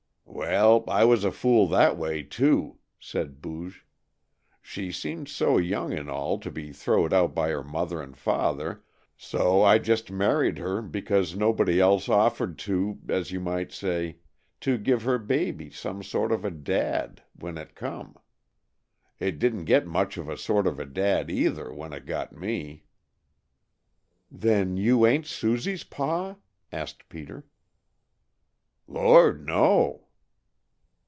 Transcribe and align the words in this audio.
"Well, 0.33 0.83
I 0.87 1.05
was 1.05 1.23
a 1.23 1.31
fool 1.31 1.67
that 1.67 1.97
way, 1.97 2.23
too," 2.23 2.79
said 2.99 3.41
Booge. 3.41 3.85
"She 4.61 4.91
seemed 4.91 5.27
so 5.29 5.57
young 5.59 5.93
and 5.93 6.09
all, 6.09 6.39
to 6.39 6.49
be 6.49 6.71
throwed 6.71 7.13
out 7.13 7.35
by 7.35 7.49
her 7.49 7.63
mother 7.63 8.01
and 8.01 8.17
father, 8.17 8.83
so 9.15 9.61
I 9.61 9.77
just 9.77 10.09
married 10.09 10.57
her 10.57 10.81
because 10.81 11.35
nobody 11.35 11.79
else 11.79 12.09
offered 12.09 12.57
to, 12.59 12.99
as 13.07 13.31
you 13.31 13.39
might 13.39 13.71
say, 13.71 14.17
to 14.61 14.77
give 14.79 15.03
her 15.03 15.19
baby 15.19 15.69
some 15.69 16.01
sort 16.01 16.31
of 16.31 16.43
a 16.43 16.51
dad 16.51 17.21
when 17.37 17.57
it 17.57 17.75
come. 17.75 18.15
It 19.19 19.37
didn't 19.37 19.65
get 19.65 19.85
much 19.85 20.17
of 20.17 20.27
a 20.27 20.37
sort 20.37 20.65
of 20.65 20.79
a 20.79 20.85
dad, 20.85 21.29
either, 21.29 21.71
when 21.71 21.93
it 21.93 22.05
got 22.07 22.31
me. 22.35 22.85
"Then 24.31 24.75
you 24.75 25.05
ain't 25.05 25.27
Susie's 25.27 25.83
pa?" 25.83 26.37
asked 26.71 27.09
Peter. 27.09 27.45
"Lord, 28.87 29.45
no!" 29.45 30.07